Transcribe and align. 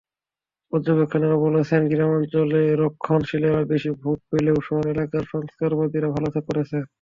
পর্যবেক্ষকেরা 0.71 1.37
বলেছেন, 1.45 1.81
গ্রামাঞ্চলে 1.91 2.61
রক্ষণশীলেরা 2.83 3.61
বেশি 3.71 3.89
ভোট 4.01 4.19
পেলেও 4.29 4.57
শহর 4.67 4.85
এলাকায় 4.93 5.25
সংস্কারবাদীরা 5.33 6.09
ভালো 6.15 6.29
করেছে। 6.47 6.77